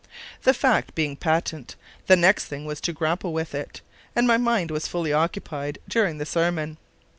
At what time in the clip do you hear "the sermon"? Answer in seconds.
6.17-6.77